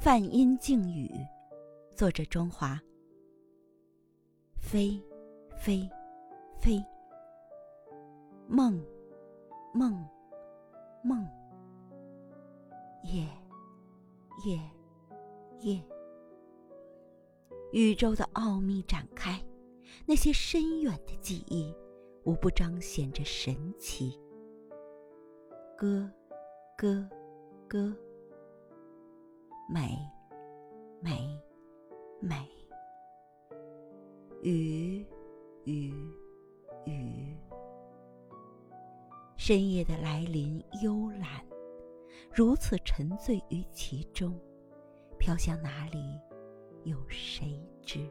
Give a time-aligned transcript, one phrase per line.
[0.00, 1.10] 泛音静语，
[1.94, 2.80] 作者中华。
[4.58, 4.98] 飞，
[5.58, 5.86] 飞，
[6.58, 6.82] 飞。
[8.48, 8.82] 梦，
[9.74, 10.02] 梦，
[11.04, 11.28] 梦。
[13.02, 13.28] 夜，
[14.46, 14.58] 夜，
[15.58, 15.84] 夜。
[17.74, 19.38] 宇宙的奥秘展开，
[20.06, 21.74] 那些深远的记忆，
[22.24, 24.18] 无不彰显着神奇。
[25.76, 26.10] 歌，
[26.74, 27.06] 歌，
[27.68, 27.94] 歌。
[29.72, 29.96] 美，
[31.00, 31.40] 美，
[32.20, 32.36] 美。
[34.42, 35.06] 雨，
[35.62, 35.94] 雨，
[36.86, 37.36] 雨。
[39.36, 41.46] 深夜的来临幽懒，
[42.34, 44.36] 如此沉醉于其中，
[45.20, 46.18] 飘向哪里，
[46.82, 48.09] 有谁知？